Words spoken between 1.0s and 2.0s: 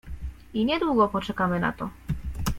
poczekamy na to.